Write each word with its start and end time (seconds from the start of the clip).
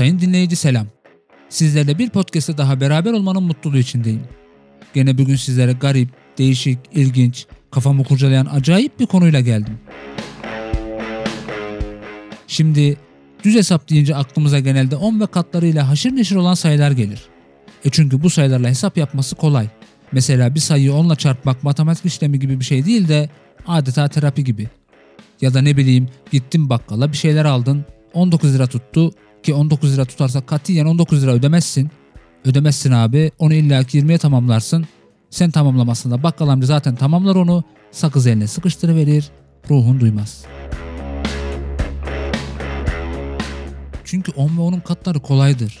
Sayın 0.00 0.18
dinleyici 0.18 0.56
selam. 0.56 0.86
Sizlerle 1.48 1.98
bir 1.98 2.10
podcast'te 2.10 2.58
daha 2.58 2.80
beraber 2.80 3.12
olmanın 3.12 3.42
mutluluğu 3.42 3.78
içindeyim. 3.78 4.22
Gene 4.94 5.18
bugün 5.18 5.36
sizlere 5.36 5.72
garip, 5.72 6.08
değişik, 6.38 6.78
ilginç, 6.92 7.46
kafamı 7.70 8.04
kurcalayan 8.04 8.46
acayip 8.46 9.00
bir 9.00 9.06
konuyla 9.06 9.40
geldim. 9.40 9.78
Şimdi 12.46 12.96
düz 13.44 13.54
hesap 13.54 13.90
deyince 13.90 14.16
aklımıza 14.16 14.58
genelde 14.58 14.96
10 14.96 15.20
ve 15.20 15.26
katlarıyla 15.26 15.88
haşır 15.88 16.16
neşir 16.16 16.36
olan 16.36 16.54
sayılar 16.54 16.90
gelir. 16.90 17.20
E 17.84 17.90
çünkü 17.90 18.22
bu 18.22 18.30
sayılarla 18.30 18.68
hesap 18.68 18.96
yapması 18.96 19.36
kolay. 19.36 19.68
Mesela 20.12 20.54
bir 20.54 20.60
sayıyı 20.60 20.90
10'la 20.90 21.16
çarpmak 21.16 21.64
matematik 21.64 22.04
işlemi 22.04 22.38
gibi 22.38 22.60
bir 22.60 22.64
şey 22.64 22.86
değil 22.86 23.08
de 23.08 23.30
adeta 23.66 24.08
terapi 24.08 24.44
gibi. 24.44 24.68
Ya 25.40 25.54
da 25.54 25.62
ne 25.62 25.76
bileyim 25.76 26.08
gittin 26.30 26.70
bakkala 26.70 27.12
bir 27.12 27.16
şeyler 27.16 27.44
aldın 27.44 27.84
19 28.14 28.54
lira 28.54 28.66
tuttu 28.66 29.12
ki 29.42 29.54
19 29.54 29.92
lira 29.94 30.04
tutarsa 30.04 30.40
katiyen 30.40 30.86
19 30.86 31.22
lira 31.22 31.32
ödemezsin. 31.32 31.90
Ödemezsin 32.44 32.92
abi 32.92 33.30
onu 33.38 33.54
illaki 33.54 33.98
20'ye 33.98 34.18
tamamlarsın. 34.18 34.86
Sen 35.30 35.50
tamamlamasında 35.50 36.22
bakkal 36.22 36.48
amca 36.48 36.66
zaten 36.66 36.96
tamamlar 36.96 37.36
onu 37.36 37.64
sakız 37.90 38.26
eline 38.26 38.46
sıkıştırıverir 38.46 39.30
ruhun 39.70 40.00
duymaz. 40.00 40.44
Çünkü 44.04 44.32
10 44.32 44.48
ve 44.48 44.60
10'un 44.60 44.80
katları 44.80 45.20
kolaydır. 45.20 45.78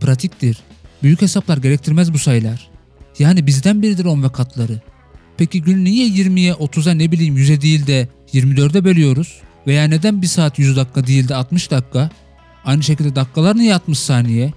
Pratiktir. 0.00 0.58
Büyük 1.02 1.22
hesaplar 1.22 1.58
gerektirmez 1.58 2.12
bu 2.12 2.18
sayılar. 2.18 2.70
Yani 3.18 3.46
bizden 3.46 3.82
biridir 3.82 4.04
10 4.04 4.22
ve 4.22 4.32
katları. 4.32 4.80
Peki 5.36 5.62
gün 5.62 5.84
niye 5.84 6.08
20'ye 6.08 6.52
30'a 6.52 6.94
ne 6.94 7.12
bileyim 7.12 7.36
100'e 7.36 7.60
değil 7.60 7.86
de 7.86 8.08
24'e 8.32 8.84
bölüyoruz? 8.84 9.40
Veya 9.66 9.84
neden 9.84 10.22
bir 10.22 10.26
saat 10.26 10.58
100 10.58 10.76
dakika 10.76 11.06
değil 11.06 11.28
de 11.28 11.34
60 11.34 11.70
dakika? 11.70 12.10
Aynı 12.64 12.82
şekilde 12.82 13.16
dakikalar 13.16 13.56
niye 13.56 13.74
60 13.74 13.98
saniye? 13.98 14.52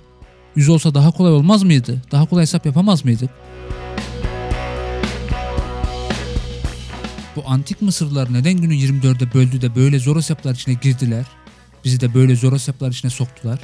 100 0.56 0.70
olsa 0.70 0.94
daha 0.94 1.12
kolay 1.12 1.34
olmaz 1.34 1.64
mıydı? 1.64 2.02
Daha 2.12 2.26
kolay 2.26 2.42
hesap 2.42 2.66
yapamaz 2.66 3.06
mıydık? 3.06 3.30
Bu 7.36 7.44
antik 7.48 7.82
Mısırlılar 7.82 8.34
neden 8.34 8.54
günü 8.54 8.74
24'e 8.74 9.34
böldü 9.34 9.62
de 9.62 9.76
böyle 9.76 10.00
zor 10.00 10.16
hesaplar 10.16 10.54
içine 10.54 10.74
girdiler? 10.74 11.26
Bizi 11.84 12.00
de 12.02 12.14
böyle 12.14 12.36
zor 12.36 12.54
hesaplar 12.54 12.92
içine 12.92 13.12
soktular. 13.12 13.60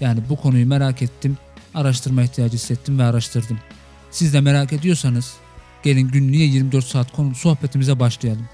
Yani 0.00 0.20
bu 0.28 0.36
konuyu 0.36 0.66
merak 0.66 1.02
ettim, 1.02 1.38
araştırma 1.74 2.22
ihtiyacı 2.22 2.54
hissettim 2.54 2.98
ve 2.98 3.04
araştırdım. 3.04 3.58
Siz 4.10 4.34
de 4.34 4.40
merak 4.40 4.72
ediyorsanız 4.72 5.34
gelin 5.82 6.08
gün 6.08 6.32
niye 6.32 6.46
24 6.46 6.84
saat 6.84 7.12
konulu 7.12 7.34
sohbetimize 7.34 8.00
başlayalım. 8.00 8.48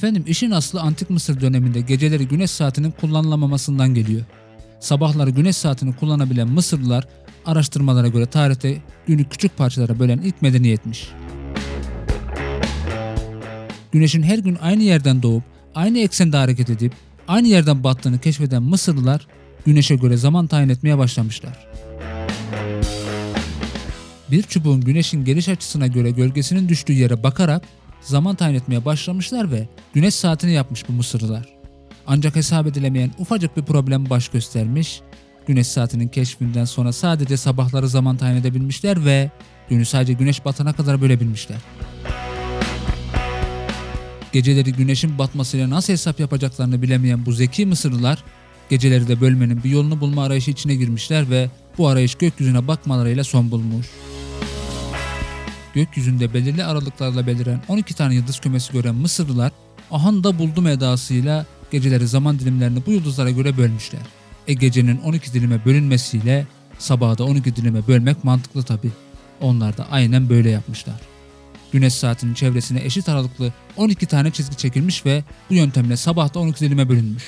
Efendim 0.00 0.24
işin 0.26 0.50
aslı 0.50 0.80
antik 0.80 1.10
Mısır 1.10 1.40
döneminde 1.40 1.80
geceleri 1.80 2.28
güneş 2.28 2.50
saatinin 2.50 2.90
kullanılamamasından 2.90 3.94
geliyor. 3.94 4.22
Sabahları 4.80 5.30
güneş 5.30 5.56
saatini 5.56 5.96
kullanabilen 5.96 6.48
Mısırlılar 6.48 7.08
araştırmalara 7.46 8.08
göre 8.08 8.26
tarihte 8.26 8.78
günü 9.06 9.24
küçük 9.24 9.56
parçalara 9.56 9.98
bölen 9.98 10.18
ilk 10.18 10.42
medeniyetmiş. 10.42 11.08
Güneşin 13.92 14.22
her 14.22 14.38
gün 14.38 14.58
aynı 14.62 14.82
yerden 14.82 15.22
doğup 15.22 15.42
aynı 15.74 15.98
eksende 15.98 16.36
hareket 16.36 16.70
edip 16.70 16.92
aynı 17.28 17.48
yerden 17.48 17.84
battığını 17.84 18.18
keşfeden 18.18 18.62
Mısırlılar 18.62 19.26
güneşe 19.66 19.96
göre 19.96 20.16
zaman 20.16 20.46
tayin 20.46 20.68
etmeye 20.68 20.98
başlamışlar. 20.98 21.66
Bir 24.30 24.42
çubuğun 24.42 24.80
güneşin 24.80 25.24
geliş 25.24 25.48
açısına 25.48 25.86
göre 25.86 26.10
gölgesinin 26.10 26.68
düştüğü 26.68 26.92
yere 26.92 27.22
bakarak 27.22 27.62
zaman 28.00 28.36
tayin 28.36 28.54
etmeye 28.54 28.84
başlamışlar 28.84 29.52
ve 29.52 29.68
güneş 29.94 30.14
saatini 30.14 30.52
yapmış 30.52 30.88
bu 30.88 30.92
Mısırlılar. 30.92 31.48
Ancak 32.06 32.36
hesap 32.36 32.66
edilemeyen 32.66 33.10
ufacık 33.18 33.56
bir 33.56 33.62
problem 33.62 34.10
baş 34.10 34.28
göstermiş. 34.28 35.00
Güneş 35.46 35.66
saatinin 35.66 36.08
keşfinden 36.08 36.64
sonra 36.64 36.92
sadece 36.92 37.36
sabahları 37.36 37.88
zaman 37.88 38.16
tayin 38.16 38.36
edebilmişler 38.36 39.04
ve 39.04 39.30
günü 39.68 39.84
sadece 39.84 40.12
güneş 40.12 40.44
batana 40.44 40.72
kadar 40.72 41.00
bölebilmişler. 41.00 41.58
Geceleri 44.32 44.72
güneşin 44.72 45.18
batmasıyla 45.18 45.70
nasıl 45.70 45.92
hesap 45.92 46.20
yapacaklarını 46.20 46.82
bilemeyen 46.82 47.26
bu 47.26 47.32
zeki 47.32 47.66
Mısırlılar 47.66 48.24
geceleri 48.70 49.08
de 49.08 49.20
bölmenin 49.20 49.64
bir 49.64 49.70
yolunu 49.70 50.00
bulma 50.00 50.24
arayışı 50.24 50.50
içine 50.50 50.74
girmişler 50.74 51.30
ve 51.30 51.50
bu 51.78 51.88
arayış 51.88 52.14
gökyüzüne 52.14 52.68
bakmalarıyla 52.68 53.24
son 53.24 53.50
bulmuş. 53.50 53.86
Gökyüzünde 55.74 56.34
belirli 56.34 56.64
aralıklarla 56.64 57.26
beliren 57.26 57.60
12 57.68 57.94
tane 57.94 58.14
yıldız 58.14 58.40
kümesi 58.40 58.72
gören 58.72 58.94
Mısırlılar 58.94 59.52
ahan 59.90 60.24
da 60.24 60.38
buldum 60.38 60.66
edasıyla 60.66 61.46
geceleri 61.70 62.08
zaman 62.08 62.38
dilimlerini 62.38 62.86
bu 62.86 62.92
yıldızlara 62.92 63.30
göre 63.30 63.56
bölmüşler. 63.56 64.00
E 64.48 64.54
gecenin 64.54 65.00
12 65.00 65.32
dilime 65.32 65.64
bölünmesiyle 65.64 66.46
sabahı 66.78 67.18
da 67.18 67.24
12 67.24 67.56
dilime 67.56 67.86
bölmek 67.86 68.24
mantıklı 68.24 68.62
tabi. 68.62 68.90
Onlar 69.40 69.76
da 69.76 69.86
aynen 69.90 70.28
böyle 70.28 70.50
yapmışlar. 70.50 71.00
Güneş 71.72 71.94
saatinin 71.94 72.34
çevresine 72.34 72.84
eşit 72.84 73.08
aralıklı 73.08 73.52
12 73.76 74.06
tane 74.06 74.30
çizgi 74.30 74.56
çekilmiş 74.56 75.06
ve 75.06 75.24
bu 75.50 75.54
yöntemle 75.54 75.96
sabah 75.96 76.34
da 76.34 76.38
12 76.38 76.60
dilime 76.60 76.88
bölünmüş. 76.88 77.24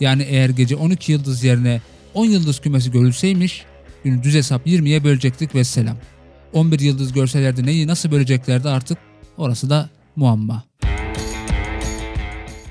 Yani 0.00 0.22
eğer 0.22 0.50
gece 0.50 0.76
12 0.76 1.12
yıldız 1.12 1.44
yerine 1.44 1.80
10 2.14 2.24
yıldız 2.26 2.60
kümesi 2.60 2.90
görülseymiş, 2.90 3.64
günü 4.04 4.22
düz 4.22 4.34
hesap 4.34 4.66
20'ye 4.66 5.04
bölecektik 5.04 5.54
ve 5.54 5.64
selam. 5.64 5.96
11 6.54 6.80
yıldız 6.80 7.12
görselerdi 7.12 7.66
neyi 7.66 7.86
nasıl 7.86 8.10
böleceklerdi 8.10 8.68
artık 8.68 8.98
orası 9.36 9.70
da 9.70 9.90
muamma. 10.16 10.64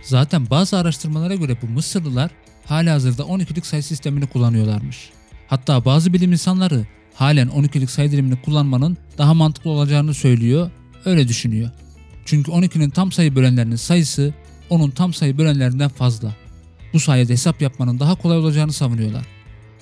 Zaten 0.04 0.50
bazı 0.50 0.78
araştırmalara 0.78 1.36
göre 1.36 1.58
bu 1.62 1.68
Mısırlılar 1.68 2.32
hala 2.66 2.94
hazırda 2.94 3.24
12'lik 3.24 3.66
sayı 3.66 3.84
sistemini 3.84 4.28
kullanıyorlarmış. 4.28 5.10
Hatta 5.48 5.86
bazı 5.86 6.14
bilim 6.14 6.32
insanları 6.32 6.88
halen 7.14 7.48
12'lik 7.48 7.90
sayı 7.90 8.12
dilimini 8.12 8.42
kullanmanın 8.42 8.98
daha 9.18 9.34
mantıklı 9.34 9.70
olacağını 9.70 10.14
söylüyor, 10.14 10.72
öyle 11.06 11.28
düşünüyor. 11.28 11.70
Çünkü 12.26 12.52
12'nin 12.52 12.90
tam 12.90 13.12
sayı 13.12 13.36
bölenlerinin 13.36 13.76
sayısı 13.76 14.34
onun 14.70 14.90
tam 14.90 15.14
sayı 15.14 15.38
bölenlerinden 15.38 15.90
fazla. 15.90 16.36
Bu 16.94 17.00
sayede 17.00 17.34
hesap 17.34 17.62
yapmanın 17.62 18.00
daha 18.00 18.16
kolay 18.16 18.38
olacağını 18.38 18.74
savunuyorlar. 18.74 19.26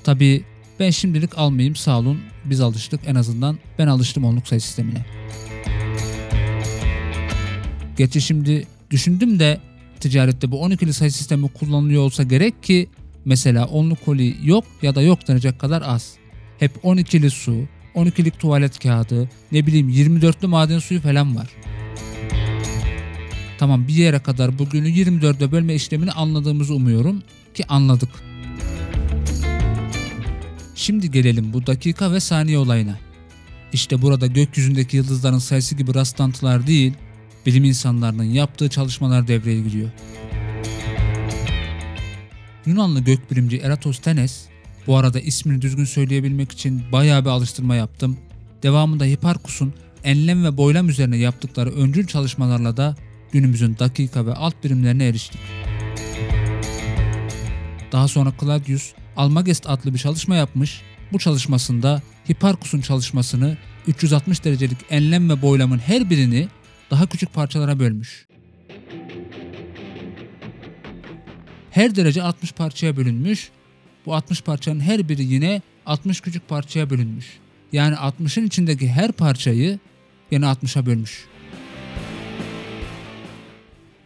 Tabi 0.03 0.43
ben 0.79 0.89
şimdilik 0.89 1.37
almayayım 1.37 1.75
sağ 1.75 1.99
olun 1.99 2.19
biz 2.45 2.61
alıştık 2.61 3.01
en 3.05 3.15
azından 3.15 3.57
ben 3.79 3.87
alıştım 3.87 4.25
onluk 4.25 4.47
sayı 4.47 4.61
sistemine. 4.61 5.05
Gerçi 7.97 8.21
şimdi 8.21 8.67
düşündüm 8.91 9.39
de 9.39 9.59
ticarette 9.99 10.51
bu 10.51 10.55
12'li 10.55 10.93
sayı 10.93 11.11
sistemi 11.11 11.47
kullanılıyor 11.47 12.03
olsa 12.03 12.23
gerek 12.23 12.63
ki 12.63 12.89
mesela 13.25 13.65
onluk 13.65 14.05
koli 14.05 14.37
yok 14.43 14.65
ya 14.81 14.95
da 14.95 15.01
yok 15.01 15.27
denecek 15.27 15.59
kadar 15.59 15.83
az. 15.85 16.15
Hep 16.59 16.75
12'li 16.83 17.29
su, 17.29 17.63
12'lik 17.95 18.39
tuvalet 18.39 18.79
kağıdı, 18.79 19.29
ne 19.51 19.67
bileyim 19.67 19.89
24'lü 19.89 20.47
maden 20.47 20.79
suyu 20.79 21.01
falan 21.01 21.35
var. 21.35 21.47
Tamam 23.59 23.87
bir 23.87 23.93
yere 23.93 24.19
kadar 24.19 24.59
bugünü 24.59 24.89
24'e 24.89 25.51
bölme 25.51 25.75
işlemini 25.75 26.11
anladığımızı 26.11 26.75
umuyorum 26.75 27.23
ki 27.53 27.67
anladık. 27.67 28.30
Şimdi 30.81 31.11
gelelim 31.11 31.53
bu 31.53 31.67
dakika 31.67 32.11
ve 32.11 32.19
saniye 32.19 32.57
olayına. 32.57 32.97
İşte 33.73 34.01
burada 34.01 34.27
gökyüzündeki 34.27 34.97
yıldızların 34.97 35.37
sayısı 35.37 35.75
gibi 35.75 35.93
rastlantılar 35.93 36.67
değil, 36.67 36.93
bilim 37.45 37.63
insanlarının 37.63 38.23
yaptığı 38.23 38.69
çalışmalar 38.69 39.27
devreye 39.27 39.61
giriyor. 39.61 39.89
Yunanlı 42.65 42.99
gökbilimci 42.99 43.57
Eratosthenes, 43.57 44.45
bu 44.87 44.97
arada 44.97 45.19
ismini 45.19 45.61
düzgün 45.61 45.85
söyleyebilmek 45.85 46.51
için 46.51 46.83
bayağı 46.91 47.25
bir 47.25 47.29
alıştırma 47.29 47.75
yaptım. 47.75 48.17
Devamında 48.63 49.05
Hiparkus'un 49.05 49.73
enlem 50.03 50.43
ve 50.43 50.57
boylam 50.57 50.89
üzerine 50.89 51.17
yaptıkları 51.17 51.71
öncül 51.71 52.07
çalışmalarla 52.07 52.77
da 52.77 52.95
günümüzün 53.31 53.77
dakika 53.79 54.25
ve 54.25 54.33
alt 54.33 54.63
birimlerine 54.63 55.07
eriştik. 55.07 55.41
Daha 57.91 58.07
sonra 58.07 58.33
Claudius 58.39 58.93
Almagest 59.15 59.69
adlı 59.69 59.93
bir 59.93 59.99
çalışma 59.99 60.35
yapmış. 60.35 60.81
Bu 61.13 61.19
çalışmasında 61.19 62.01
Hiparkus'un 62.29 62.81
çalışmasını 62.81 63.57
360 63.87 64.43
derecelik 64.43 64.77
enlem 64.89 65.29
ve 65.29 65.41
boylamın 65.41 65.77
her 65.77 66.09
birini 66.09 66.47
daha 66.91 67.07
küçük 67.07 67.33
parçalara 67.33 67.79
bölmüş. 67.79 68.27
Her 71.71 71.95
derece 71.95 72.23
60 72.23 72.51
parçaya 72.51 72.97
bölünmüş. 72.97 73.49
Bu 74.05 74.15
60 74.15 74.41
parçanın 74.41 74.79
her 74.79 75.09
biri 75.09 75.23
yine 75.23 75.61
60 75.85 76.21
küçük 76.21 76.49
parçaya 76.49 76.89
bölünmüş. 76.89 77.25
Yani 77.71 77.95
60'ın 77.95 78.45
içindeki 78.45 78.89
her 78.89 79.11
parçayı 79.11 79.79
yine 80.31 80.45
60'a 80.45 80.85
bölmüş. 80.85 81.25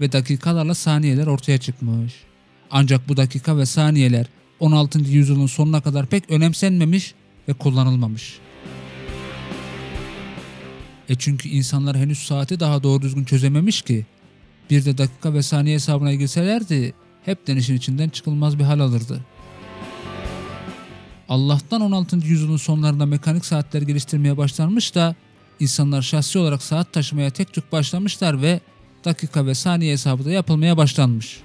Ve 0.01 0.11
dakikalarla 0.11 0.75
saniyeler 0.75 1.27
ortaya 1.27 1.57
çıkmış. 1.57 2.13
Ancak 2.71 3.09
bu 3.09 3.17
dakika 3.17 3.57
ve 3.57 3.65
saniyeler 3.65 4.25
16. 4.59 4.99
yüzyılın 4.99 5.45
sonuna 5.45 5.81
kadar 5.81 6.05
pek 6.05 6.29
önemsenmemiş 6.29 7.13
ve 7.47 7.53
kullanılmamış. 7.53 8.39
E 11.09 11.15
çünkü 11.15 11.49
insanlar 11.49 11.97
henüz 11.97 12.19
saati 12.19 12.59
daha 12.59 12.83
doğru 12.83 13.01
düzgün 13.01 13.23
çözememiş 13.23 13.81
ki. 13.81 14.05
Bir 14.69 14.85
de 14.85 14.97
dakika 14.97 15.33
ve 15.33 15.41
saniye 15.41 15.75
hesabına 15.75 16.13
girselerdi 16.13 16.93
hepten 17.25 17.57
işin 17.57 17.75
içinden 17.75 18.09
çıkılmaz 18.09 18.59
bir 18.59 18.63
hal 18.63 18.79
alırdı. 18.79 19.21
Allah'tan 21.29 21.81
16. 21.81 22.17
yüzyılın 22.17 22.57
sonlarında 22.57 23.05
mekanik 23.05 23.45
saatler 23.45 23.81
geliştirmeye 23.81 24.37
başlanmış 24.37 24.95
da 24.95 25.15
insanlar 25.59 26.01
şahsi 26.01 26.39
olarak 26.39 26.63
saat 26.63 26.93
taşımaya 26.93 27.29
tek 27.29 27.53
tük 27.53 27.71
başlamışlar 27.71 28.41
ve 28.41 28.59
dakika 29.05 29.45
ve 29.45 29.55
saniye 29.55 29.93
hesabı 29.93 30.25
da 30.25 30.31
yapılmaya 30.31 30.77
başlanmış. 30.77 31.41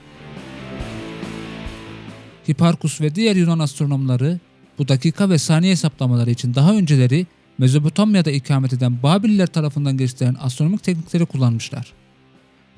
Hiparkus 2.50 3.00
ve 3.00 3.14
diğer 3.14 3.37
Yunan 3.37 3.58
astronomları 3.58 4.38
bu 4.79 4.88
dakika 4.88 5.31
ve 5.31 5.38
saniye 5.38 5.73
hesaplamaları 5.73 6.31
için 6.31 6.55
daha 6.55 6.75
önceleri 6.75 7.26
Mezopotamya'da 7.58 8.31
ikamet 8.31 8.73
eden 8.73 9.02
Babiller 9.02 9.47
tarafından 9.47 9.97
geliştirilen 9.97 10.37
astronomik 10.41 10.82
teknikleri 10.82 11.26
kullanmışlar. 11.26 11.93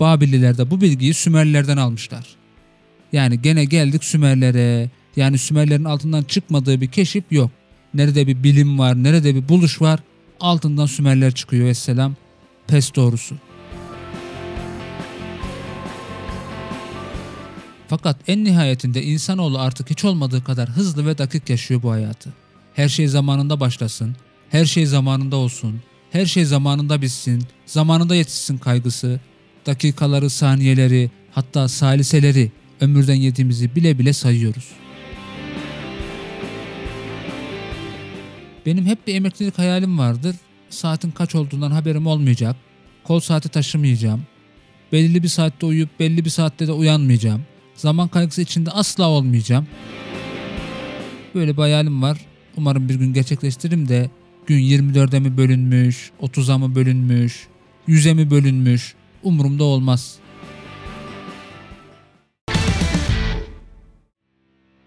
Babilliler 0.00 0.58
de 0.58 0.70
bu 0.70 0.80
bilgiyi 0.80 1.14
Sümerlilerden 1.14 1.76
almışlar. 1.76 2.26
Yani 3.12 3.42
gene 3.42 3.64
geldik 3.64 4.04
Sümerlere. 4.04 4.90
Yani 5.16 5.38
Sümerlerin 5.38 5.84
altından 5.84 6.22
çıkmadığı 6.22 6.80
bir 6.80 6.88
keşif 6.88 7.24
yok. 7.30 7.50
Nerede 7.94 8.26
bir 8.26 8.42
bilim 8.42 8.78
var, 8.78 9.02
nerede 9.02 9.34
bir 9.34 9.48
buluş 9.48 9.82
var 9.82 10.00
altından 10.40 10.86
Sümerler 10.86 11.32
çıkıyor 11.32 11.66
vesselam. 11.66 12.14
Pes 12.66 12.94
doğrusu. 12.94 13.34
Fakat 17.92 18.16
en 18.28 18.44
nihayetinde 18.44 19.02
insanoğlu 19.02 19.58
artık 19.58 19.90
hiç 19.90 20.04
olmadığı 20.04 20.44
kadar 20.44 20.68
hızlı 20.68 21.06
ve 21.06 21.18
dakik 21.18 21.50
yaşıyor 21.50 21.82
bu 21.82 21.90
hayatı. 21.90 22.32
Her 22.74 22.88
şey 22.88 23.08
zamanında 23.08 23.60
başlasın, 23.60 24.16
her 24.50 24.64
şey 24.64 24.86
zamanında 24.86 25.36
olsun, 25.36 25.80
her 26.10 26.26
şey 26.26 26.44
zamanında 26.44 27.02
bitsin, 27.02 27.44
zamanında 27.66 28.14
yetişsin 28.14 28.58
kaygısı, 28.58 29.20
dakikaları, 29.66 30.30
saniyeleri, 30.30 31.10
hatta 31.32 31.68
saliseleri 31.68 32.52
ömürden 32.80 33.14
yediğimizi 33.14 33.74
bile 33.74 33.98
bile 33.98 34.12
sayıyoruz. 34.12 34.68
Benim 38.66 38.86
hep 38.86 39.06
bir 39.06 39.14
emeklilik 39.14 39.58
hayalim 39.58 39.98
vardır. 39.98 40.36
Saatin 40.70 41.10
kaç 41.10 41.34
olduğundan 41.34 41.70
haberim 41.70 42.06
olmayacak. 42.06 42.56
Kol 43.04 43.20
saati 43.20 43.48
taşımayacağım. 43.48 44.22
Belli 44.92 45.22
bir 45.22 45.28
saatte 45.28 45.66
uyuyup 45.66 46.00
belli 46.00 46.24
bir 46.24 46.30
saatte 46.30 46.66
de 46.66 46.72
uyanmayacağım. 46.72 47.42
Zaman 47.74 48.08
kaygısı 48.08 48.42
içinde 48.42 48.70
asla 48.70 49.08
olmayacağım. 49.08 49.66
Böyle 51.34 51.52
bir 51.56 51.62
hayalim 51.62 52.02
var. 52.02 52.26
Umarım 52.56 52.88
bir 52.88 52.94
gün 52.94 53.12
gerçekleştiririm 53.12 53.88
de 53.88 54.10
gün 54.46 54.58
24'e 54.58 55.20
mi 55.20 55.36
bölünmüş, 55.36 56.10
30'a 56.20 56.58
mı 56.58 56.74
bölünmüş, 56.74 57.48
100'e 57.88 58.14
mi 58.14 58.30
bölünmüş 58.30 58.94
umurumda 59.22 59.64
olmaz. 59.64 60.18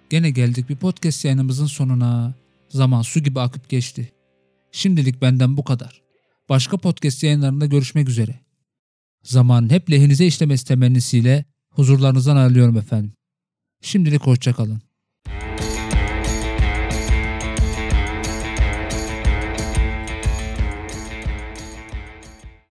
Gene 0.10 0.30
geldik 0.30 0.70
bir 0.70 0.76
podcast 0.76 1.26
yayınımızın 1.26 1.66
sonuna. 1.66 2.34
Zaman 2.70 3.02
su 3.02 3.20
gibi 3.20 3.40
akıp 3.40 3.70
geçti. 3.70 4.12
Şimdilik 4.72 5.22
benden 5.22 5.58
bu 5.58 5.64
kadar. 5.64 6.02
Başka 6.50 6.78
podcast 6.78 7.24
yayınlarında 7.24 7.66
görüşmek 7.66 8.10
üzere. 8.10 8.40
Zamanın 9.24 9.70
hep 9.70 9.92
lehinize 9.92 10.26
işlemesi 10.26 10.68
temennisiyle 10.68 11.46
huzurlarınızdan 11.76 12.36
ayrılıyorum 12.38 12.78
efendim. 12.78 13.14
Şimdilik 13.82 14.22
hoşçakalın. 14.22 14.82